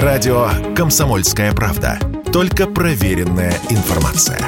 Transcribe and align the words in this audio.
Радио 0.00 0.48
«Комсомольская 0.74 1.52
правда». 1.52 1.98
Только 2.32 2.66
проверенная 2.66 3.52
информация. 3.68 4.38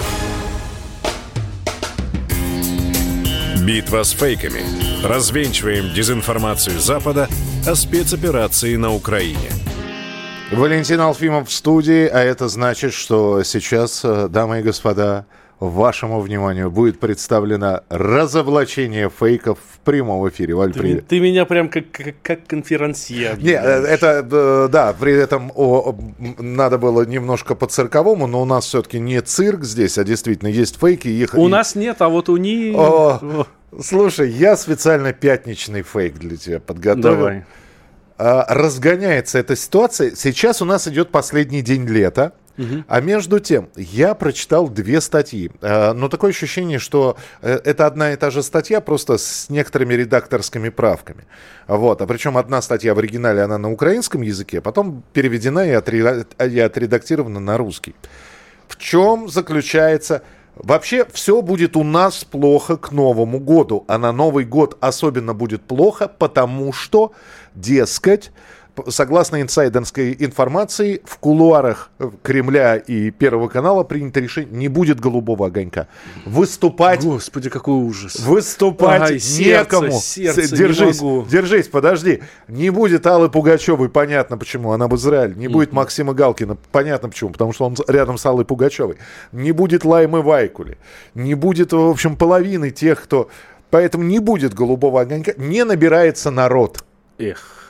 Битва 3.62 4.04
с 4.04 4.12
фейками. 4.12 4.62
Развенчиваем 5.06 5.92
дезинформацию 5.92 6.80
Запада 6.80 7.28
о 7.66 7.74
спецоперации 7.74 8.76
на 8.76 8.94
Украине. 8.94 9.50
Валентин 10.50 11.00
Алфимов 11.02 11.50
в 11.50 11.52
студии, 11.52 12.06
а 12.06 12.20
это 12.20 12.48
значит, 12.48 12.94
что 12.94 13.42
сейчас, 13.42 14.00
э, 14.02 14.28
дамы 14.30 14.60
и 14.60 14.62
господа, 14.62 15.26
вашему 15.60 16.20
вниманию 16.20 16.70
будет 16.70 17.00
представлено 17.00 17.82
разоблачение 17.88 19.10
фейков 19.10 19.58
в 19.74 19.78
прямом 19.80 20.28
эфире. 20.28 20.54
Валь, 20.54 20.72
Ты, 20.72 20.80
привет. 20.80 21.06
ты 21.08 21.20
меня 21.20 21.44
прям 21.44 21.68
как, 21.68 21.90
как, 21.90 22.14
как 22.22 22.46
конферансье. 22.46 23.36
Не, 23.40 23.52
э, 23.52 23.56
это, 23.56 24.26
э, 24.30 24.68
да, 24.70 24.92
при 24.98 25.12
этом 25.14 25.52
о, 25.54 25.96
надо 26.38 26.78
было 26.78 27.02
немножко 27.06 27.54
по-цирковому, 27.54 28.26
но 28.26 28.42
у 28.42 28.44
нас 28.44 28.66
все-таки 28.66 28.98
не 28.98 29.20
цирк 29.20 29.64
здесь, 29.64 29.96
а 29.98 30.04
действительно 30.04 30.48
есть 30.48 30.78
фейки. 30.78 31.08
Их, 31.08 31.34
У 31.34 31.46
и- 31.46 31.50
нас 31.50 31.74
нет, 31.74 31.96
а 32.00 32.08
вот 32.08 32.28
у 32.28 32.36
них... 32.36 32.74
О, 32.76 33.46
Слушай, 33.82 34.30
я 34.30 34.56
специально 34.56 35.12
пятничный 35.12 35.82
фейк 35.82 36.14
для 36.18 36.36
тебя 36.36 36.60
подготовил. 36.60 37.02
Давай. 37.16 37.44
А, 38.16 38.46
разгоняется 38.48 39.38
эта 39.38 39.56
ситуация. 39.56 40.14
Сейчас 40.14 40.62
у 40.62 40.64
нас 40.64 40.86
идет 40.86 41.10
последний 41.10 41.60
день 41.62 41.84
лета. 41.88 42.34
А 42.88 43.00
между 43.00 43.40
тем, 43.40 43.68
я 43.76 44.14
прочитал 44.14 44.68
две 44.68 45.00
статьи. 45.00 45.50
А, 45.60 45.92
Но 45.92 46.08
такое 46.08 46.30
ощущение, 46.30 46.78
что 46.78 47.16
э, 47.42 47.60
это 47.64 47.86
одна 47.86 48.12
и 48.12 48.16
та 48.16 48.30
же 48.30 48.42
статья, 48.42 48.80
просто 48.80 49.18
с 49.18 49.50
некоторыми 49.50 49.94
редакторскими 49.94 50.68
правками. 50.68 51.24
Вот. 51.66 52.00
А 52.00 52.06
причем 52.06 52.36
одна 52.36 52.62
статья 52.62 52.94
в 52.94 52.98
оригинале, 52.98 53.42
она 53.42 53.58
на 53.58 53.72
украинском 53.72 54.22
языке, 54.22 54.60
потом 54.60 55.02
переведена 55.12 55.66
и, 55.66 55.72
отре- 55.72 56.26
и 56.48 56.60
отредактирована 56.60 57.40
на 57.40 57.56
русский. 57.58 57.94
В 58.68 58.76
чем 58.76 59.28
заключается... 59.28 60.22
Вообще 60.56 61.04
все 61.12 61.42
будет 61.42 61.76
у 61.76 61.82
нас 61.82 62.22
плохо 62.22 62.76
к 62.76 62.92
Новому 62.92 63.40
году, 63.40 63.84
а 63.88 63.98
на 63.98 64.12
Новый 64.12 64.44
год 64.44 64.78
особенно 64.80 65.34
будет 65.34 65.62
плохо, 65.62 66.06
потому 66.06 66.72
что, 66.72 67.12
дескать, 67.56 68.30
согласно 68.88 69.40
инсайдерской 69.40 70.16
информации, 70.18 71.00
в 71.04 71.18
кулуарах 71.18 71.90
э, 71.98 72.10
Кремля 72.22 72.76
и 72.76 73.10
Первого 73.10 73.48
канала 73.48 73.84
принято 73.84 74.20
решение, 74.20 74.50
не 74.56 74.68
будет 74.68 75.00
голубого 75.00 75.46
огонька. 75.46 75.88
Выступать 76.24 77.02
Господи, 77.04 77.50
какой 77.50 77.74
ужас. 77.74 78.18
Выступать 78.20 79.02
Ай, 79.02 79.20
некому. 79.38 79.92
сердце, 79.92 80.42
С- 80.42 80.52
не 80.52 80.58
держись, 80.58 81.00
могу. 81.00 81.26
держись, 81.26 81.68
подожди. 81.68 82.22
Не 82.48 82.70
будет 82.70 83.06
Аллы 83.06 83.28
Пугачевой, 83.28 83.88
понятно 83.88 84.36
почему, 84.38 84.72
она 84.72 84.88
в 84.88 84.96
Израиле. 84.96 85.34
Не 85.34 85.48
будет 85.48 85.72
Максима 85.72 86.14
Галкина, 86.14 86.56
понятно 86.72 87.08
почему, 87.08 87.30
потому 87.30 87.52
что 87.52 87.66
он 87.66 87.76
рядом 87.88 88.18
с 88.18 88.26
Аллой 88.26 88.44
Пугачевой. 88.44 88.96
Не 89.32 89.52
будет 89.52 89.84
Лаймы 89.84 90.22
Вайкули. 90.22 90.78
Не 91.14 91.34
будет, 91.34 91.72
в 91.72 91.90
общем, 91.90 92.16
половины 92.16 92.70
тех, 92.70 93.02
кто... 93.02 93.28
Поэтому 93.70 94.04
не 94.04 94.20
будет 94.20 94.54
голубого 94.54 95.00
огонька. 95.00 95.32
Не 95.36 95.64
набирается 95.64 96.30
народ. 96.30 96.84
Эх. 97.18 97.63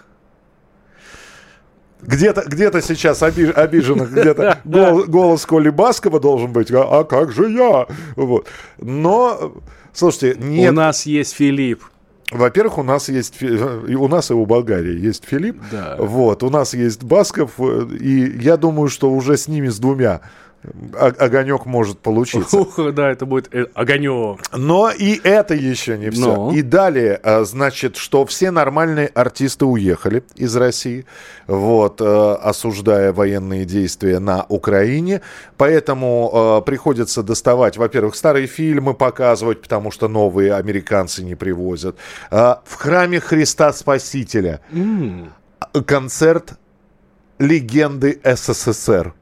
Где-то 2.07 2.45
где 2.47 2.71
сейчас 2.83 3.23
оби- 3.23 3.51
обиженных, 3.51 4.11
где-то 4.13 4.59
гол- 4.65 5.05
голос 5.05 5.47
Коли 5.47 5.71
Баскова 5.71 6.21
должен 6.21 6.53
быть. 6.53 6.71
А, 6.73 7.01
а 7.01 7.05
как 7.05 7.33
же 7.33 7.51
я? 7.51 7.87
Вот. 8.17 8.47
Но, 8.79 9.55
слушайте, 9.93 10.39
нет... 10.41 10.73
У 10.73 10.75
нас 10.75 11.07
есть 11.07 11.35
Филипп. 11.35 11.83
Во-первых, 12.31 12.79
у 12.79 12.83
нас 12.83 13.09
есть 13.09 13.43
у 13.43 14.09
нас 14.09 14.31
и 14.31 14.35
у 14.35 14.47
Болгарии 14.47 14.99
есть 14.99 15.25
Филипп. 15.25 15.61
Да. 15.71 15.97
Вот, 15.99 16.43
у 16.43 16.51
нас 16.51 16.75
есть 16.75 17.03
Басков, 17.05 17.53
э, 17.59 17.87
и 18.01 18.41
я 18.41 18.57
думаю, 18.57 18.89
что 18.89 19.11
уже 19.13 19.37
с 19.37 19.47
ними 19.47 19.69
с 19.69 19.79
двумя 19.79 20.21
о- 20.95 21.25
огонек 21.25 21.67
может 21.67 21.99
получиться. 22.01 22.59
Ух, 22.59 22.79
да, 22.93 23.11
это 23.11 23.27
будет 23.27 23.55
э, 23.55 23.67
огонек. 23.75 24.41
Но 24.57 24.91
и 24.91 25.21
это 25.23 25.55
еще 25.55 25.99
не 25.99 26.11
все. 26.11 26.35
Ну? 26.35 26.53
И 26.53 26.63
далее, 26.63 27.21
а, 27.23 27.45
значит, 27.45 27.97
что 27.97 28.25
все 28.27 28.51
нормальные 28.51 29.09
артисты 29.09 29.65
уехали 29.65 30.23
из 30.37 30.57
России, 30.57 31.05
вот, 31.47 32.01
э, 32.01 32.05
осуждая 32.43 33.13
военные 33.13 33.65
действия 33.65 34.19
на 34.19 34.45
Украине. 34.49 35.21
Поэтому 35.57 36.61
э, 36.61 36.67
приходится 36.67 37.23
доставать, 37.23 37.77
во-первых, 37.77 38.15
старые 38.15 38.47
фильмы 38.47 38.95
показывать, 38.95 39.63
потому 39.63 39.91
что 39.91 40.09
новые 40.09 40.55
американцы 40.55 41.23
не 41.25 41.35
привозят. 41.35 41.97
А, 42.31 42.63
В 42.65 42.75
храме 42.75 43.21
Христа 43.21 43.73
Спасителя 43.73 44.61
концерт 45.87 46.55
легенды 47.39 48.21
СССР. 48.25 49.13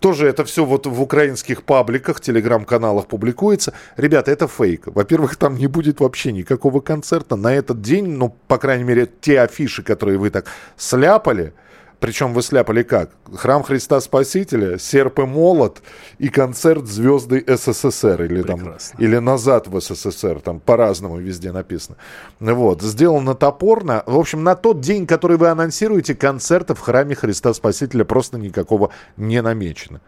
Тоже 0.00 0.28
это 0.28 0.44
все 0.44 0.64
вот 0.64 0.86
в 0.86 1.00
украинских 1.00 1.62
пабликах, 1.62 2.20
телеграм-каналах 2.20 3.06
публикуется. 3.06 3.72
Ребята, 3.96 4.30
это 4.30 4.48
фейк. 4.48 4.86
Во-первых, 4.86 5.36
там 5.36 5.56
не 5.56 5.66
будет 5.66 6.00
вообще 6.00 6.32
никакого 6.32 6.80
концерта 6.80 7.36
на 7.36 7.54
этот 7.54 7.80
день. 7.80 8.08
Ну, 8.08 8.36
по 8.48 8.58
крайней 8.58 8.84
мере, 8.84 9.08
те 9.20 9.40
афиши, 9.40 9.82
которые 9.82 10.18
вы 10.18 10.30
так 10.30 10.46
сляпали, 10.76 11.54
причем 12.00 12.34
вы 12.34 12.42
сляпали 12.42 12.82
как? 12.82 13.10
Храм 13.34 13.62
Христа 13.62 14.00
Спасителя, 14.00 14.78
серп 14.78 15.20
и 15.20 15.22
молот 15.22 15.82
и 16.18 16.28
концерт 16.28 16.86
звезды 16.86 17.44
СССР 17.46 18.22
или 18.24 18.42
там 18.42 18.76
или 18.98 19.18
назад 19.18 19.68
в 19.68 19.80
СССР, 19.80 20.40
там 20.40 20.60
по-разному 20.60 21.18
везде 21.18 21.52
написано. 21.52 21.96
Вот, 22.40 22.82
сделано 22.82 23.34
топорно. 23.34 24.02
В 24.06 24.18
общем, 24.18 24.44
на 24.44 24.54
тот 24.54 24.80
день, 24.80 25.06
который 25.06 25.36
вы 25.36 25.48
анонсируете, 25.48 26.14
концерта 26.14 26.74
в 26.74 26.80
храме 26.80 27.14
Христа 27.14 27.54
Спасителя 27.54 28.04
просто 28.04 28.38
никакого 28.38 28.90
не 29.16 29.40
намечено. 29.42 30.00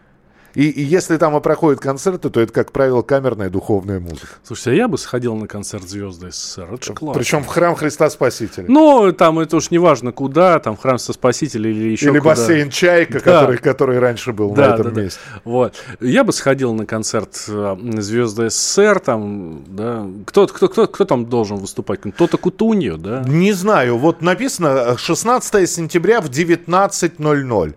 И, 0.56 0.70
и 0.70 0.82
если 0.82 1.18
там 1.18 1.36
и 1.36 1.40
проходят 1.40 1.80
концерты, 1.80 2.30
то 2.30 2.40
это, 2.40 2.50
как 2.50 2.72
правило, 2.72 3.02
камерная 3.02 3.50
духовная 3.50 4.00
музыка. 4.00 4.28
Слушайте, 4.42 4.70
а 4.70 4.74
я 4.74 4.88
бы 4.88 4.96
сходил 4.96 5.36
на 5.36 5.46
концерт 5.46 5.86
звезды 5.86 6.32
СССР. 6.32 6.68
Это. 6.72 6.94
Причем 7.12 7.44
в 7.44 7.46
храм 7.46 7.74
Христа 7.76 8.08
Спасителя. 8.08 8.64
Ну, 8.66 9.12
там 9.12 9.38
это 9.38 9.58
уж 9.58 9.70
не 9.70 9.76
важно 9.76 10.12
куда, 10.12 10.58
там 10.58 10.78
храм 10.78 10.98
со 10.98 11.12
спасителя 11.12 11.70
или 11.70 11.90
еще 11.90 12.06
Или 12.06 12.18
куда. 12.20 12.30
бассейн 12.30 12.70
Чайка, 12.70 13.14
Да. 13.14 13.20
который, 13.20 13.58
который 13.58 13.98
раньше 13.98 14.32
был 14.32 14.48
на 14.50 14.56
Да, 14.56 14.74
этом 14.74 14.84
да, 14.86 14.90
да. 14.92 15.00
месте. 15.02 15.20
Вот. 15.44 15.74
Я 16.00 16.24
бы 16.24 16.32
сходил 16.32 16.72
на 16.72 16.86
концерт 16.86 17.44
э, 17.48 17.76
звезды 17.98 18.48
СССР, 18.48 18.98
там, 19.00 19.62
да. 19.66 20.06
Кто, 20.24 20.46
кто, 20.46 20.68
кто, 20.68 20.86
кто 20.86 21.04
там 21.04 21.26
должен 21.26 21.58
выступать? 21.58 22.00
Кто-то 22.00 22.38
Кутуньо, 22.38 22.96
да? 22.96 23.22
Не 23.26 23.52
знаю, 23.52 23.98
вот 23.98 24.22
написано 24.22 24.68
э, 24.68 24.96
16 24.96 25.68
сентября 25.70 26.22
в 26.22 26.30
19.00. 26.30 27.74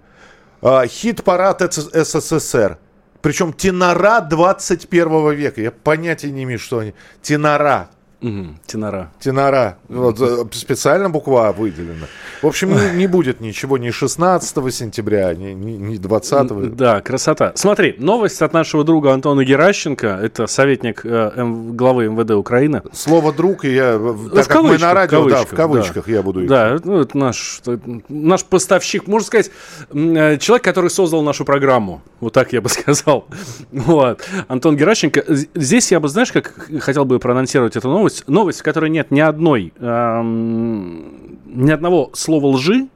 А, 0.61 0.85
Хит-парад 0.87 1.61
СС- 1.61 1.89
СССР. 2.21 2.77
Причем 3.21 3.53
тенора 3.53 4.21
21 4.21 5.31
века. 5.33 5.61
Я 5.61 5.71
понятия 5.71 6.31
не 6.31 6.43
имею, 6.43 6.59
что 6.59 6.79
они. 6.79 6.93
Тенора. 7.21 7.89
Мгм, 8.21 8.59
тенора. 8.65 9.11
Тенора. 9.21 9.77
Вот, 9.87 10.19
э, 10.19 10.43
специально 10.51 11.09
буква 11.09 11.53
выделена. 11.57 12.07
В 12.41 12.47
общем, 12.47 12.69
не, 12.75 12.97
не 12.97 13.07
будет 13.07 13.39
ничего 13.39 13.77
ни 13.77 13.91
16 13.91 14.71
сентября, 14.71 15.33
ни, 15.33 15.51
ни, 15.53 15.71
ни 15.71 15.97
20. 15.97 16.75
Да, 16.75 16.99
красота. 16.99 17.53
Смотри, 17.55 17.95
новость 17.97 18.41
от 18.41 18.51
нашего 18.53 18.83
друга 18.83 19.13
Антона 19.13 19.45
Геращенко. 19.45 20.07
Это 20.21 20.47
советник 20.47 21.01
э, 21.05 21.31
М- 21.37 21.77
главы 21.77 22.07
МВД 22.09 22.31
Украины. 22.31 22.81
Слово 22.91 23.31
друг, 23.31 23.63
и 23.63 23.73
я, 23.73 23.97
в- 23.97 24.13
В 24.29 24.35
так 24.35 24.47
как 24.47 24.57
мы 24.63 24.63
кавычках, 24.63 24.81
на 24.89 24.93
радио, 24.93 25.21
в 25.23 25.29
да, 25.29 25.35
в 25.45 25.47
кавычках, 25.47 25.57
кавычках 25.57 26.07
я 26.09 26.21
буду 26.21 26.41
их. 26.43 26.49
Да, 26.49 26.77
ну, 26.83 26.99
это 26.99 27.17
наш, 27.17 27.61
это 27.65 27.79
наш 28.09 28.43
поставщик, 28.43 29.07
можно 29.07 29.25
сказать, 29.25 29.49
э, 29.93 30.37
человек, 30.39 30.63
который 30.65 30.89
создал 30.89 31.21
нашу 31.23 31.45
программу. 31.45 32.01
Вот 32.19 32.33
так 32.33 32.51
я 32.51 32.59
бы 32.59 32.67
сказал. 32.69 33.27
Вот. 33.71 34.21
Антон 34.49 34.75
Геращенко. 34.75 35.23
Здесь 35.55 35.89
я 35.93 36.01
бы, 36.01 36.09
знаешь, 36.09 36.33
как 36.33 36.53
хотел 36.81 37.05
бы 37.05 37.17
проанонсировать 37.19 37.77
эту 37.77 37.87
новость. 37.87 38.08
Новость, 38.27 38.59
в 38.59 38.63
которой 38.63 38.89
нет 38.89 39.11
ни 39.11 39.19
одной, 39.19 39.73
эм, 39.79 41.39
ни 41.45 41.71
одного 41.71 42.11
слова 42.13 42.47
лжи, 42.47 42.87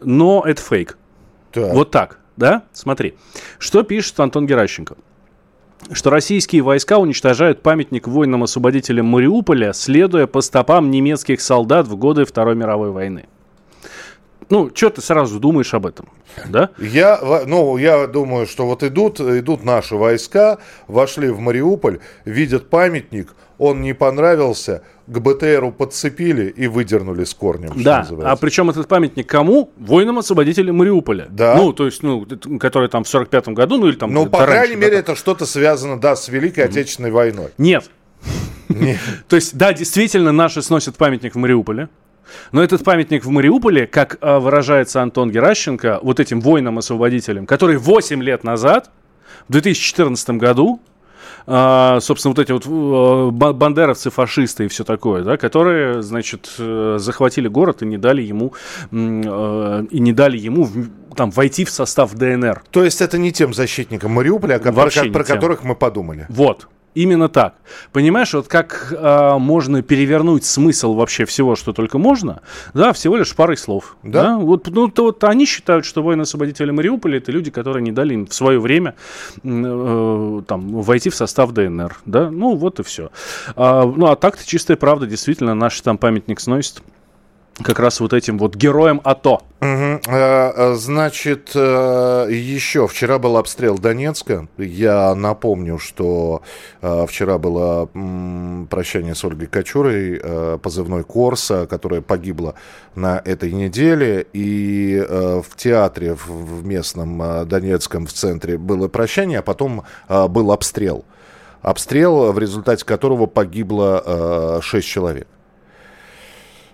но 0.00 0.42
это 0.46 0.62
фейк. 0.62 0.98
Так. 1.52 1.72
Вот 1.74 1.90
так, 1.90 2.20
да? 2.36 2.64
Смотри. 2.72 3.14
Что 3.58 3.82
пишет 3.82 4.18
Антон 4.20 4.46
Геращенко? 4.46 4.96
Что 5.92 6.10
российские 6.10 6.62
войска 6.62 6.98
уничтожают 6.98 7.62
памятник 7.62 8.08
воинам-освободителям 8.08 9.06
Мариуполя, 9.06 9.72
следуя 9.72 10.26
по 10.26 10.40
стопам 10.40 10.90
немецких 10.90 11.40
солдат 11.40 11.86
в 11.86 11.96
годы 11.96 12.24
Второй 12.24 12.56
мировой 12.56 12.90
войны. 12.90 13.26
Ну, 14.50 14.70
что 14.74 14.90
ты 14.90 15.02
сразу 15.02 15.38
думаешь 15.38 15.74
об 15.74 15.86
этом, 15.86 16.08
да? 16.48 16.70
Я, 16.78 17.20
ну, 17.46 17.76
я 17.76 18.06
думаю, 18.06 18.46
что 18.46 18.66
вот 18.66 18.82
идут, 18.82 19.20
идут 19.20 19.64
наши 19.64 19.94
войска, 19.94 20.58
вошли 20.86 21.28
в 21.28 21.38
Мариуполь, 21.40 22.00
видят 22.24 22.70
памятник, 22.70 23.34
он 23.58 23.82
не 23.82 23.92
понравился, 23.92 24.82
к 25.06 25.18
БТРу 25.18 25.72
подцепили 25.72 26.48
и 26.48 26.66
выдернули 26.66 27.24
с 27.24 27.34
корнем, 27.34 27.72
что 27.72 27.82
Да, 27.82 28.08
а 28.24 28.36
причем 28.36 28.70
этот 28.70 28.88
памятник 28.88 29.26
кому? 29.26 29.70
Воинам-освободителям 29.76 30.76
Мариуполя. 30.76 31.26
Да. 31.30 31.56
Ну, 31.56 31.72
то 31.72 31.86
есть, 31.86 32.02
ну, 32.02 32.26
которые 32.58 32.88
там 32.88 33.04
в 33.04 33.14
45-м 33.14 33.54
году, 33.54 33.78
ну 33.78 33.88
или 33.88 33.96
там... 33.96 34.12
Ну, 34.12 34.26
по 34.26 34.38
раньше, 34.38 34.52
крайней 34.52 34.74
да, 34.74 34.80
мере, 34.80 35.02
там. 35.02 35.14
это 35.14 35.16
что-то 35.16 35.44
связано, 35.44 35.98
да, 35.98 36.14
с 36.14 36.28
Великой 36.28 36.64
Отечественной 36.64 37.10
войной. 37.10 37.48
Нет. 37.58 37.90
То 39.28 39.36
есть, 39.36 39.56
да, 39.56 39.72
действительно, 39.72 40.32
наши 40.32 40.62
сносят 40.62 40.96
памятник 40.96 41.34
в 41.34 41.38
Мариуполе. 41.38 41.88
Но 42.52 42.62
этот 42.62 42.84
памятник 42.84 43.24
в 43.24 43.30
Мариуполе, 43.30 43.86
как 43.86 44.18
э, 44.20 44.38
выражается 44.38 45.02
Антон 45.02 45.30
Геращенко, 45.30 46.00
вот 46.02 46.20
этим 46.20 46.40
воинам-освободителям, 46.40 47.46
которые 47.46 47.78
8 47.78 48.22
лет 48.22 48.44
назад, 48.44 48.90
в 49.48 49.52
2014 49.52 50.30
году, 50.30 50.80
а, 51.50 51.98
собственно, 52.00 52.34
вот 52.34 52.38
эти 52.38 52.52
вот 52.52 52.66
э, 52.66 53.30
бандеровцы, 53.30 54.10
фашисты 54.10 54.66
и 54.66 54.68
все 54.68 54.84
такое, 54.84 55.22
да, 55.24 55.38
которые, 55.38 56.02
значит, 56.02 56.50
э, 56.58 56.96
захватили 56.98 57.48
город 57.48 57.80
и 57.82 57.86
не 57.86 57.96
дали 57.96 58.20
ему, 58.20 58.52
э, 58.92 59.84
и 59.90 59.98
не 59.98 60.12
дали 60.12 60.36
ему 60.36 60.68
там 61.16 61.30
войти 61.30 61.64
в 61.64 61.70
состав 61.70 62.12
ДНР. 62.12 62.64
То 62.70 62.84
есть 62.84 63.00
это 63.00 63.16
не 63.16 63.32
тем 63.32 63.54
защитникам 63.54 64.12
Мариуполя, 64.12 64.58
про, 64.58 64.72
про 64.72 65.24
которых 65.24 65.64
мы 65.64 65.74
подумали. 65.74 66.26
Вот. 66.28 66.68
Именно 66.98 67.28
так. 67.28 67.54
Понимаешь, 67.92 68.34
вот 68.34 68.48
как 68.48 68.92
э, 68.92 69.38
можно 69.38 69.82
перевернуть 69.82 70.44
смысл 70.44 70.94
вообще 70.94 71.26
всего, 71.26 71.54
что 71.54 71.72
только 71.72 71.96
можно, 71.96 72.42
да, 72.74 72.92
всего 72.92 73.16
лишь 73.16 73.36
парой 73.36 73.56
слов. 73.56 73.96
Да. 74.02 74.22
да? 74.22 74.38
Вот, 74.38 74.66
ну, 74.66 74.88
то, 74.88 75.04
вот 75.04 75.22
они 75.22 75.46
считают, 75.46 75.84
что 75.84 76.02
воины-освободители 76.02 76.72
Мариуполя 76.72 77.18
это 77.18 77.30
люди, 77.30 77.52
которые 77.52 77.84
не 77.84 77.92
дали 77.92 78.14
им 78.14 78.26
в 78.26 78.34
свое 78.34 78.58
время 78.58 78.96
э, 79.44 80.42
там, 80.48 80.82
войти 80.82 81.10
в 81.10 81.14
состав 81.14 81.52
ДНР. 81.52 81.98
Да? 82.04 82.32
Ну, 82.32 82.56
вот 82.56 82.80
и 82.80 82.82
все. 82.82 83.12
А, 83.54 83.84
ну, 83.84 84.06
а 84.06 84.16
так-то 84.16 84.44
чистая 84.44 84.76
правда, 84.76 85.06
действительно, 85.06 85.54
наш 85.54 85.80
там 85.80 85.98
памятник 85.98 86.40
сносит 86.40 86.82
как 87.62 87.80
раз 87.80 88.00
вот 88.00 88.12
этим 88.12 88.38
вот 88.38 88.54
героем 88.54 89.00
АТО. 89.04 89.40
Угу. 89.60 90.76
Значит, 90.76 91.50
э, 91.54 92.28
еще 92.30 92.86
вчера 92.86 93.18
был 93.18 93.36
обстрел 93.36 93.76
Донецка. 93.78 94.46
Я 94.56 95.14
напомню, 95.14 95.78
что 95.78 96.42
э, 96.80 97.06
вчера 97.08 97.38
было 97.38 97.88
прощание 98.70 99.14
с 99.14 99.24
Ольгой 99.24 99.48
Кочурой, 99.48 100.20
позывной 100.58 101.02
Корса, 101.02 101.66
которая 101.66 102.00
погибла 102.00 102.54
на 102.94 103.20
этой 103.24 103.52
неделе. 103.52 104.26
И 104.32 105.04
в 105.08 105.56
театре 105.56 106.14
в 106.14 106.64
местном 106.64 107.48
Донецком 107.48 108.06
в 108.06 108.12
центре 108.12 108.58
было 108.58 108.88
прощание, 108.88 109.40
а 109.40 109.42
потом 109.42 109.82
был 110.08 110.52
обстрел. 110.52 111.04
Обстрел, 111.62 112.32
в 112.32 112.38
результате 112.38 112.84
которого 112.84 113.26
погибло 113.26 114.60
6 114.62 114.86
человек. 114.86 115.26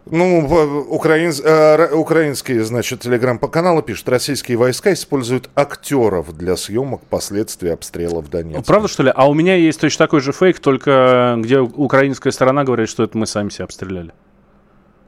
Ну, 0.06 0.86
украин, 0.90 1.32
э, 1.42 1.94
украинские, 1.94 2.62
значит, 2.64 3.00
телеграм-каналы 3.00 3.82
пишут, 3.82 4.08
российские 4.10 4.58
войска 4.58 4.92
используют 4.92 5.48
актеров 5.54 6.36
для 6.36 6.56
съемок 6.56 7.00
последствий 7.02 7.70
обстрела 7.70 8.20
в 8.20 8.28
Донецке. 8.28 8.62
Правда, 8.64 8.88
что 8.88 9.02
ли? 9.02 9.12
А 9.14 9.28
у 9.28 9.34
меня 9.34 9.56
есть 9.56 9.80
точно 9.80 10.04
такой 10.04 10.20
же 10.20 10.32
фейк, 10.32 10.60
только 10.60 11.36
где 11.38 11.58
украинская 11.60 12.32
сторона 12.32 12.64
говорит, 12.64 12.90
что 12.90 13.02
это 13.02 13.16
мы 13.16 13.26
сами 13.26 13.48
себя 13.48 13.64
обстреляли. 13.64 14.12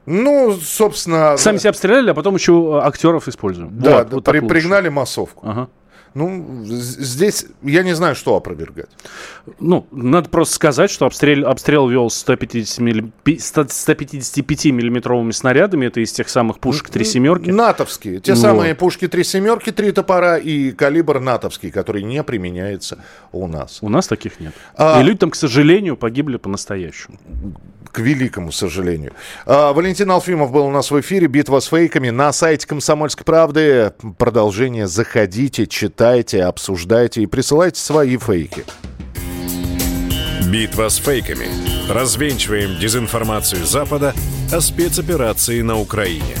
Ну, 0.07 0.53
собственно... 0.53 1.37
Сами 1.37 1.57
себя 1.57 1.71
обстреляли, 1.71 2.09
а 2.09 2.13
потом 2.13 2.35
еще 2.35 2.79
актеров 2.81 3.27
используем. 3.27 3.77
Да, 3.77 3.99
вот, 3.99 4.13
вот 4.13 4.23
при, 4.23 4.39
пригнали 4.39 4.89
массовку. 4.89 5.45
Ага. 5.47 5.69
Ну, 6.17 6.65
здесь 6.65 7.45
я 7.61 7.83
не 7.83 7.93
знаю, 7.93 8.15
что 8.15 8.35
опровергать. 8.35 8.89
Ну, 9.59 9.85
надо 9.91 10.29
просто 10.29 10.55
сказать, 10.55 10.89
что 10.89 11.05
обстрел, 11.05 11.47
обстрел 11.47 11.87
вел 11.87 12.09
150 12.09 12.79
милли, 12.79 13.11
155-миллиметровыми 13.23 15.31
снарядами. 15.31 15.85
Это 15.85 15.99
из 15.99 16.11
тех 16.11 16.27
самых 16.27 16.57
пушек 16.57 16.89
«Три 16.89 17.05
семерки». 17.05 17.51
Натовские. 17.51 18.19
Те 18.19 18.33
вот. 18.33 18.41
самые 18.41 18.73
пушки 18.73 19.07
«Три 19.07 19.23
семерки», 19.23 19.71
«Три 19.71 19.91
топора» 19.91 20.39
и 20.39 20.71
калибр 20.71 21.19
натовский, 21.19 21.69
который 21.69 22.01
не 22.01 22.23
применяется 22.23 22.97
у 23.31 23.47
нас. 23.47 23.77
У 23.81 23.89
нас 23.89 24.07
таких 24.07 24.39
нет. 24.39 24.55
А... 24.75 24.99
И 24.99 25.03
люди 25.03 25.19
там, 25.19 25.29
к 25.29 25.35
сожалению, 25.35 25.97
погибли 25.97 26.37
по-настоящему 26.37 27.19
к 27.97 27.99
великому 27.99 28.51
сожалению. 28.51 29.13
А, 29.47 29.73
Валентин 29.73 30.11
Алфимов 30.11 30.51
был 30.51 30.67
у 30.67 30.71
нас 30.71 30.91
в 30.91 30.99
эфире. 30.99 31.25
Битва 31.25 31.59
с 31.59 31.65
фейками 31.65 32.11
на 32.11 32.31
сайте 32.31 32.67
Комсомольской 32.67 33.25
правды. 33.25 33.91
Продолжение. 34.19 34.85
Заходите, 34.85 35.65
читайте, 36.07 36.43
обсуждайте 36.43 37.21
и 37.21 37.25
присылайте 37.25 37.81
свои 37.81 38.15
фейки. 38.17 38.63
Битва 40.49 40.87
с 40.87 40.99
фейками. 40.99 41.47
Развенчиваем 41.89 42.79
дезинформацию 42.79 43.65
Запада 43.65 44.13
о 44.53 44.61
спецоперации 44.61 45.61
на 45.61 45.77
Украине. 45.77 46.37